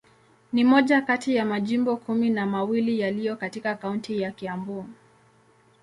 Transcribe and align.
Ni 0.53 0.63
moja 0.63 1.01
kati 1.01 1.35
ya 1.35 1.45
majimbo 1.45 1.97
kumi 1.97 2.29
na 2.29 2.45
mawili 2.45 2.99
yaliyo 2.99 3.35
katika 3.35 3.75
kaunti 3.75 4.21
ya 4.21 4.31
Kiambu. 4.31 4.85